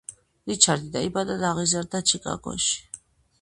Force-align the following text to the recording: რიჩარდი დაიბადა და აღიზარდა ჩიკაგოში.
რიჩარდი 0.51 0.89
დაიბადა 0.95 1.35
და 1.43 1.51
აღიზარდა 1.51 2.03
ჩიკაგოში. 2.13 2.75